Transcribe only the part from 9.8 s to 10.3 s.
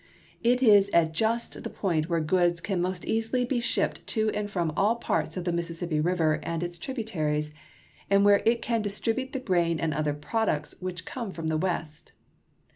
other